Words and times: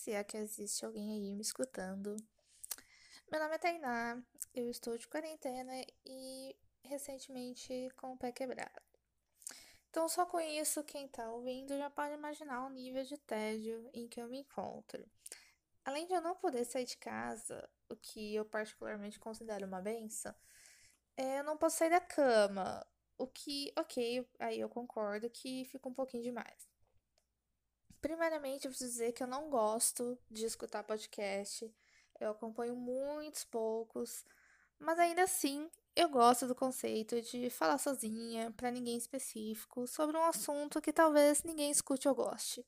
se 0.00 0.12
é 0.12 0.24
que 0.24 0.38
existe 0.38 0.82
alguém 0.82 1.12
aí 1.12 1.34
me 1.34 1.42
escutando. 1.42 2.16
Meu 3.30 3.38
nome 3.38 3.54
é 3.54 3.58
Tainá, 3.58 4.18
eu 4.54 4.70
estou 4.70 4.96
de 4.96 5.06
quarentena 5.06 5.72
e 6.06 6.56
recentemente 6.82 7.90
com 7.98 8.14
o 8.14 8.16
pé 8.16 8.32
quebrado. 8.32 8.80
Então, 9.90 10.08
só 10.08 10.24
com 10.24 10.40
isso, 10.40 10.82
quem 10.84 11.06
tá 11.06 11.30
ouvindo 11.30 11.76
já 11.76 11.90
pode 11.90 12.14
imaginar 12.14 12.64
o 12.64 12.70
nível 12.70 13.04
de 13.04 13.18
tédio 13.18 13.90
em 13.92 14.08
que 14.08 14.22
eu 14.22 14.26
me 14.26 14.38
encontro. 14.38 15.04
Além 15.84 16.06
de 16.06 16.14
eu 16.14 16.22
não 16.22 16.34
poder 16.34 16.64
sair 16.64 16.86
de 16.86 16.96
casa, 16.96 17.68
o 17.90 17.94
que 17.94 18.34
eu 18.34 18.46
particularmente 18.46 19.18
considero 19.18 19.66
uma 19.66 19.82
benção, 19.82 20.34
é, 21.14 21.40
eu 21.40 21.44
não 21.44 21.58
posso 21.58 21.76
sair 21.76 21.90
da 21.90 22.00
cama, 22.00 22.86
o 23.18 23.26
que, 23.26 23.70
ok, 23.76 24.26
aí 24.38 24.60
eu 24.60 24.68
concordo 24.70 25.28
que 25.28 25.66
fica 25.66 25.86
um 25.86 25.94
pouquinho 25.94 26.22
demais. 26.22 26.69
Primeiramente, 28.00 28.64
eu 28.64 28.70
preciso 28.70 28.92
dizer 28.92 29.12
que 29.12 29.22
eu 29.22 29.26
não 29.26 29.50
gosto 29.50 30.18
de 30.30 30.46
escutar 30.46 30.82
podcast, 30.82 31.70
eu 32.18 32.30
acompanho 32.30 32.74
muitos 32.74 33.44
poucos, 33.44 34.24
mas 34.78 34.98
ainda 34.98 35.22
assim 35.22 35.70
eu 35.94 36.08
gosto 36.08 36.46
do 36.46 36.54
conceito 36.54 37.20
de 37.20 37.50
falar 37.50 37.76
sozinha, 37.76 38.52
para 38.56 38.70
ninguém 38.70 38.96
específico, 38.96 39.86
sobre 39.86 40.16
um 40.16 40.24
assunto 40.24 40.80
que 40.80 40.92
talvez 40.92 41.42
ninguém 41.42 41.70
escute 41.70 42.08
ou 42.08 42.14
goste. 42.14 42.64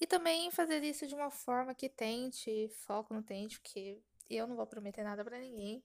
E 0.00 0.06
também 0.06 0.50
fazer 0.50 0.82
isso 0.82 1.06
de 1.06 1.14
uma 1.14 1.30
forma 1.30 1.74
que 1.74 1.88
tente, 1.88 2.68
foco 2.68 3.14
no 3.14 3.22
tente, 3.22 3.60
porque 3.60 4.02
eu 4.28 4.46
não 4.46 4.56
vou 4.56 4.66
prometer 4.66 5.02
nada 5.02 5.24
para 5.24 5.38
ninguém, 5.38 5.82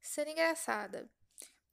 ser 0.00 0.28
engraçada. 0.28 1.08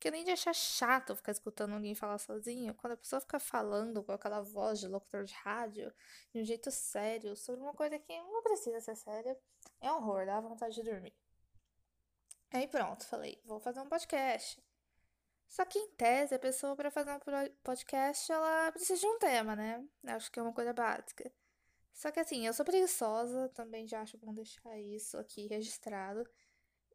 Porque 0.02 0.08
além 0.08 0.24
de 0.24 0.32
achar 0.32 0.56
chato 0.56 1.16
ficar 1.16 1.32
escutando 1.32 1.76
alguém 1.76 1.94
falar 1.94 2.18
sozinho, 2.18 2.74
quando 2.74 2.94
a 2.94 2.98
pessoa 2.98 3.22
fica 3.22 3.40
falando 3.40 4.02
com 4.02 4.12
aquela 4.12 4.42
voz 4.42 4.80
de 4.80 4.88
locutor 4.88 5.26
de 5.26 5.34
rádio, 5.36 5.94
de 6.34 6.42
um 6.42 6.44
jeito 6.44 6.72
sério, 6.72 7.36
sobre 7.36 7.62
uma 7.62 7.76
coisa 7.76 8.00
que 8.00 8.18
não 8.18 8.42
precisa 8.42 8.82
ser 8.82 8.96
séria, 8.96 9.38
é 9.80 9.92
um 9.92 9.98
horror, 9.98 10.26
dá 10.26 10.42
vontade 10.42 10.74
de 10.74 10.82
dormir. 10.82 11.14
Aí 12.50 12.68
pronto, 12.68 13.06
falei, 13.06 13.40
vou 13.46 13.60
fazer 13.60 13.80
um 13.80 13.88
podcast. 13.88 14.60
Só 15.48 15.64
que 15.66 15.78
em 15.78 15.92
tese, 15.92 16.34
a 16.34 16.40
pessoa 16.40 16.76
para 16.76 16.90
fazer 16.90 17.12
um 17.12 17.20
podcast, 17.64 18.32
ela 18.32 18.72
precisa 18.72 19.00
de 19.00 19.06
um 19.06 19.20
tema, 19.20 19.56
né? 19.56 19.88
Acho 20.08 20.32
que 20.32 20.40
é 20.40 20.42
uma 20.42 20.52
coisa 20.52 20.74
básica. 20.74 21.32
Só 21.94 22.10
que 22.10 22.20
assim, 22.20 22.48
eu 22.48 22.54
sou 22.56 22.66
preguiçosa, 22.66 23.50
também 23.50 23.88
já 23.88 24.02
acho 24.02 24.18
bom 24.18 24.34
deixar 24.34 24.80
isso 24.80 25.16
aqui 25.20 25.46
registrado. 25.46 26.28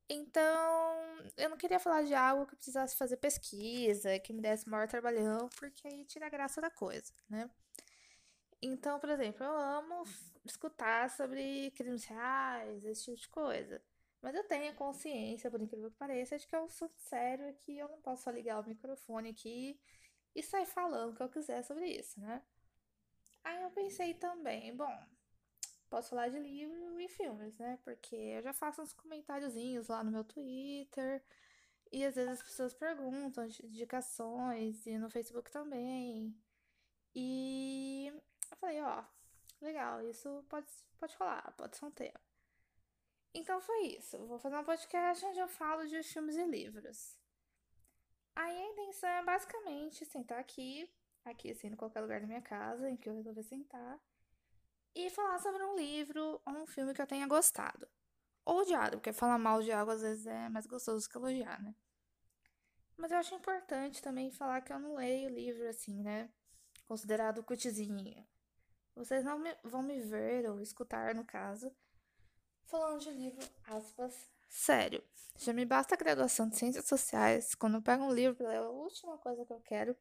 Então, 0.08 0.44
eu 1.36 1.50
não 1.50 1.56
queria 1.56 1.80
falar 1.80 2.02
de 2.02 2.14
algo 2.14 2.46
que 2.46 2.54
precisasse 2.54 2.96
fazer 2.96 3.16
pesquisa, 3.16 4.18
que 4.20 4.32
me 4.32 4.40
desse 4.40 4.68
maior 4.68 4.86
trabalhão, 4.86 5.48
porque 5.58 5.86
aí 5.88 6.04
tira 6.04 6.26
a 6.26 6.30
graça 6.30 6.60
da 6.60 6.70
coisa, 6.70 7.12
né? 7.28 7.50
Então, 8.62 8.98
por 9.00 9.10
exemplo, 9.10 9.44
eu 9.44 9.56
amo 9.56 10.04
escutar 10.44 11.10
sobre 11.10 11.70
crimes 11.72 12.04
reais, 12.04 12.84
esse 12.84 13.04
tipo 13.04 13.16
de 13.16 13.28
coisa. 13.28 13.82
Mas 14.22 14.34
eu 14.34 14.44
tenho 14.44 14.74
consciência, 14.74 15.50
por 15.50 15.60
incrível 15.60 15.90
que 15.90 15.96
pareça, 15.96 16.38
de 16.38 16.46
que 16.46 16.56
eu 16.56 16.68
sou 16.68 16.90
sério 16.96 17.48
e 17.48 17.54
que 17.54 17.78
eu 17.78 17.88
não 17.88 18.00
posso 18.00 18.24
só 18.24 18.30
ligar 18.30 18.60
o 18.60 18.66
microfone 18.66 19.30
aqui 19.30 19.78
e 20.34 20.42
sair 20.42 20.66
falando 20.66 21.12
o 21.12 21.16
que 21.16 21.22
eu 21.22 21.28
quiser 21.28 21.62
sobre 21.64 21.86
isso, 21.86 22.20
né? 22.20 22.42
Aí 23.44 23.62
eu 23.62 23.70
pensei 23.70 24.14
também, 24.14 24.74
bom, 24.74 25.06
posso 25.88 26.10
falar 26.10 26.28
de 26.28 26.38
livro 26.38 27.00
e 27.00 27.08
filmes, 27.08 27.56
né? 27.58 27.78
Porque 27.84 28.16
eu 28.16 28.42
já 28.42 28.52
faço 28.52 28.82
uns 28.82 28.92
comentáriozinhos 28.92 29.88
lá 29.88 30.02
no 30.04 30.10
meu 30.10 30.24
Twitter. 30.24 31.22
E 31.92 32.04
às 32.04 32.14
vezes 32.14 32.32
as 32.32 32.42
pessoas 32.42 32.74
perguntam 32.74 33.46
indicações 33.62 34.86
e 34.86 34.98
no 34.98 35.10
Facebook 35.10 35.50
também. 35.50 36.36
E 37.14 38.12
eu 38.50 38.56
falei, 38.56 38.82
ó, 38.82 39.04
legal, 39.60 40.02
isso 40.02 40.44
pode, 40.48 40.66
pode 40.98 41.16
rolar, 41.16 41.54
pode 41.56 41.76
ser 41.76 41.84
um 41.84 41.90
tema. 41.90 42.20
Então 43.32 43.60
foi 43.60 43.88
isso. 43.88 44.18
Vou 44.26 44.38
fazer 44.38 44.56
um 44.56 44.64
podcast 44.64 45.24
onde 45.24 45.38
eu 45.38 45.48
falo 45.48 45.86
de 45.86 46.02
filmes 46.02 46.36
e 46.36 46.44
livros. 46.44 47.18
Aí 48.34 48.56
a 48.56 48.66
intenção 48.66 49.08
é 49.08 49.24
basicamente 49.24 50.04
sentar 50.04 50.38
aqui, 50.38 50.90
aqui 51.24 51.50
assim, 51.50 51.68
em 51.68 51.76
qualquer 51.76 52.00
lugar 52.00 52.20
da 52.20 52.26
minha 52.26 52.42
casa 52.42 52.90
em 52.90 52.96
que 52.96 53.08
eu 53.08 53.14
resolver 53.14 53.42
sentar 53.42 53.98
e 54.96 55.10
falar 55.10 55.38
sobre 55.38 55.62
um 55.62 55.76
livro 55.76 56.40
ou 56.44 56.52
um 56.54 56.66
filme 56.66 56.94
que 56.94 57.02
eu 57.02 57.06
tenha 57.06 57.26
gostado. 57.26 57.86
Ou 58.46 58.60
odiado, 58.60 58.96
porque 58.96 59.12
falar 59.12 59.36
mal 59.36 59.62
de 59.62 59.70
algo 59.70 59.92
às 59.92 60.00
vezes 60.00 60.26
é 60.26 60.48
mais 60.48 60.66
gostoso 60.66 61.06
que 61.08 61.18
elogiar, 61.18 61.62
né? 61.62 61.74
Mas 62.96 63.10
eu 63.12 63.18
acho 63.18 63.34
importante 63.34 64.02
também 64.02 64.30
falar 64.30 64.62
que 64.62 64.72
eu 64.72 64.78
não 64.78 64.94
leio 64.94 65.28
livro 65.28 65.68
assim, 65.68 66.02
né? 66.02 66.30
Considerado 66.88 67.42
cutizinho. 67.42 68.26
Vocês 68.94 69.22
não 69.22 69.38
me, 69.38 69.54
vão 69.62 69.82
me 69.82 70.00
ver 70.00 70.48
ou 70.48 70.62
escutar, 70.62 71.14
no 71.14 71.26
caso, 71.26 71.70
falando 72.64 73.00
de 73.00 73.10
livro, 73.10 73.46
aspas, 73.66 74.30
sério. 74.48 75.04
Já 75.38 75.52
me 75.52 75.66
basta 75.66 75.94
a 75.94 75.98
graduação 75.98 76.48
de 76.48 76.56
Ciências 76.56 76.86
Sociais. 76.86 77.54
Quando 77.54 77.74
eu 77.74 77.82
pego 77.82 78.04
um 78.04 78.12
livro 78.12 78.46
ler, 78.46 78.56
a 78.56 78.70
última 78.70 79.18
coisa 79.18 79.44
que 79.44 79.52
eu 79.52 79.60
quero 79.60 79.94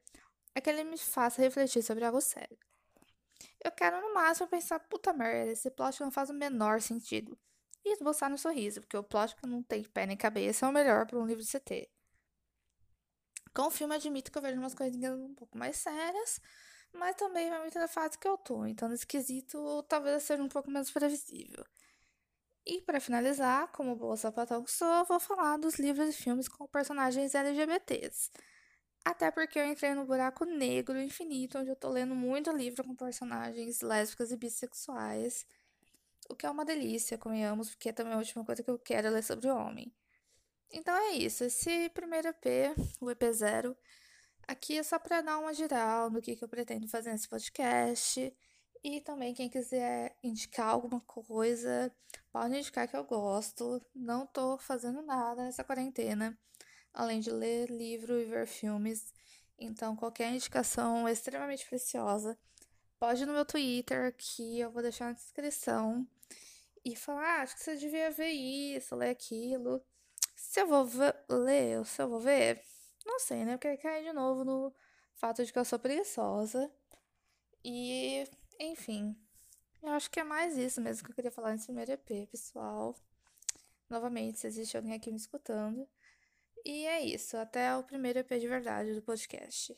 é 0.53 0.61
que 0.61 0.69
ele 0.69 0.85
me 0.85 0.97
faça 0.97 1.41
refletir 1.41 1.83
sobre 1.83 2.05
algo 2.05 2.21
sério. 2.21 2.57
Eu 3.63 3.71
quero 3.71 3.99
no 4.01 4.13
máximo 4.13 4.47
pensar, 4.47 4.79
puta 4.79 5.13
merda, 5.13 5.51
esse 5.51 5.69
plot 5.71 5.99
não 6.01 6.11
faz 6.11 6.29
o 6.29 6.33
menor 6.33 6.81
sentido. 6.81 7.37
E 7.83 7.93
esboçar 7.93 8.29
no 8.29 8.37
sorriso, 8.37 8.81
porque 8.81 8.97
o 8.97 9.03
plot 9.03 9.35
que 9.35 9.47
não 9.47 9.61
tem 9.61 9.83
pé 9.83 10.05
nem 10.05 10.17
cabeça 10.17 10.65
é 10.65 10.69
o 10.69 10.71
melhor 10.71 11.05
para 11.05 11.19
um 11.19 11.25
livro 11.25 11.43
de 11.43 11.49
CT. 11.49 11.89
Com 13.53 13.67
o 13.67 13.71
filme, 13.71 13.95
admito 13.95 14.31
que 14.31 14.37
eu 14.37 14.41
vejo 14.41 14.59
umas 14.59 14.73
coisinhas 14.73 15.17
um 15.17 15.33
pouco 15.33 15.57
mais 15.57 15.77
sérias, 15.77 16.41
mas 16.91 17.15
também 17.15 17.49
vai 17.49 17.59
muito 17.61 17.79
da 17.79 17.87
fase 17.87 18.17
que 18.17 18.27
eu 18.27 18.37
tô, 18.37 18.65
então 18.65 18.89
nesse 18.89 19.05
quesito 19.05 19.83
talvez 19.83 20.23
seja 20.23 20.41
um 20.43 20.49
pouco 20.49 20.69
menos 20.69 20.91
previsível. 20.91 21.63
E 22.65 22.81
para 22.81 22.99
finalizar, 22.99 23.71
como 23.71 23.95
boa 23.95 24.17
sapatão 24.17 24.63
que 24.63 24.71
sou, 24.71 25.05
vou 25.05 25.19
falar 25.19 25.57
dos 25.57 25.75
livros 25.75 26.09
e 26.09 26.13
filmes 26.13 26.47
com 26.47 26.67
personagens 26.67 27.35
LGBTs. 27.35 28.31
Até 29.05 29.29
porque 29.29 29.59
eu 29.59 29.65
entrei 29.67 29.93
no 29.93 30.03
buraco 30.03 30.45
negro 30.45 30.99
infinito, 30.99 31.59
onde 31.59 31.69
eu 31.69 31.75
tô 31.75 31.89
lendo 31.89 32.15
muito 32.15 32.51
livro 32.51 32.83
com 32.83 32.95
personagens 32.95 33.81
lésbicas 33.81 34.31
e 34.31 34.35
bissexuais. 34.35 35.45
O 36.27 36.35
que 36.35 36.47
é 36.47 36.49
uma 36.49 36.65
delícia, 36.65 37.15
convenhamos, 37.15 37.69
porque 37.69 37.89
é 37.89 37.93
também 37.93 38.13
a 38.13 38.17
última 38.17 38.43
coisa 38.43 38.63
que 38.63 38.69
eu 38.69 38.79
quero 38.79 39.07
é 39.07 39.09
ler 39.11 39.23
sobre 39.23 39.47
homem. 39.51 39.93
Então 40.71 40.95
é 40.95 41.11
isso, 41.11 41.43
esse 41.43 41.87
primeiro 41.89 42.29
EP, 42.29 42.73
o 42.99 43.05
EP0, 43.05 43.77
aqui 44.47 44.79
é 44.79 44.83
só 44.83 44.97
para 44.97 45.21
dar 45.21 45.37
uma 45.37 45.53
geral 45.53 46.09
no 46.09 46.19
que, 46.19 46.35
que 46.35 46.43
eu 46.43 46.49
pretendo 46.49 46.87
fazer 46.87 47.11
nesse 47.11 47.29
podcast. 47.29 48.35
E 48.83 49.01
também, 49.01 49.35
quem 49.35 49.49
quiser 49.49 50.17
indicar 50.23 50.69
alguma 50.69 51.01
coisa, 51.01 51.91
pode 52.31 52.57
indicar 52.57 52.87
que 52.87 52.97
eu 52.97 53.03
gosto. 53.03 53.79
Não 53.93 54.25
tô 54.25 54.57
fazendo 54.57 55.01
nada 55.03 55.43
nessa 55.43 55.63
quarentena 55.63 56.37
além 56.95 57.19
de 57.19 57.29
ler 57.29 57.69
livro 57.69 58.19
e 58.19 58.25
ver 58.25 58.47
filmes. 58.47 59.13
Então, 59.59 59.95
qualquer 59.95 60.31
indicação 60.31 61.07
é 61.07 61.11
extremamente 61.11 61.65
preciosa. 61.67 62.37
Pode 62.97 63.23
ir 63.23 63.25
no 63.25 63.33
meu 63.33 63.45
Twitter, 63.45 64.15
que 64.17 64.59
eu 64.59 64.71
vou 64.71 64.81
deixar 64.81 65.05
na 65.05 65.11
descrição. 65.11 66.07
E 66.83 66.95
falar, 66.95 67.39
ah, 67.39 67.41
acho 67.41 67.55
que 67.55 67.63
você 67.63 67.75
devia 67.75 68.09
ver 68.11 68.29
isso, 68.29 68.95
ler 68.95 69.09
aquilo. 69.09 69.83
Se 70.35 70.61
eu 70.61 70.67
vou 70.67 70.87
ler 71.29 71.79
ou 71.79 71.85
se 71.85 72.01
eu 72.01 72.07
vou 72.07 72.19
ver, 72.19 72.61
não 73.05 73.19
sei, 73.19 73.43
né? 73.43 73.57
Porque 73.57 73.77
cai 73.77 74.03
de 74.03 74.13
novo 74.13 74.45
no 74.45 74.73
fato 75.15 75.43
de 75.43 75.51
que 75.51 75.59
eu 75.59 75.65
sou 75.65 75.79
preguiçosa. 75.79 76.71
E, 77.63 78.25
enfim, 78.59 79.15
eu 79.81 79.89
acho 79.89 80.09
que 80.09 80.19
é 80.19 80.23
mais 80.23 80.57
isso 80.57 80.79
mesmo 80.79 81.03
que 81.03 81.11
eu 81.11 81.15
queria 81.15 81.31
falar 81.31 81.51
nesse 81.51 81.65
primeiro 81.65 81.91
EP, 81.91 82.27
pessoal. 82.31 82.95
Novamente, 83.89 84.39
se 84.39 84.47
existe 84.47 84.77
alguém 84.77 84.93
aqui 84.93 85.11
me 85.11 85.17
escutando. 85.17 85.87
E 86.65 86.85
é 86.85 87.01
isso. 87.05 87.37
Até 87.37 87.75
o 87.77 87.83
primeiro 87.83 88.19
EP 88.19 88.29
de 88.39 88.47
verdade 88.47 88.93
do 88.93 89.01
podcast. 89.01 89.77